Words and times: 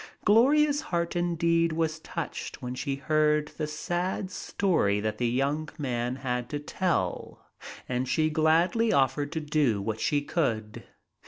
Gloria's 0.25 0.81
heart 0.81 1.15
indeed 1.15 1.73
was 1.73 1.99
touched 1.99 2.59
when 2.59 2.73
she 2.73 2.95
heard 2.95 3.49
the 3.59 3.67
sad 3.67 4.31
story 4.31 4.99
that 4.99 5.19
the 5.19 5.27
young 5.27 5.69
man 5.77 6.15
had 6.15 6.49
to 6.49 6.57
tell, 6.57 7.45
and 7.87 8.09
she 8.09 8.27
gladly 8.31 8.91
offered 8.91 9.31
to 9.33 9.39
do 9.39 9.79
what 9.79 9.99
she 9.99 10.23
could. 10.23 10.85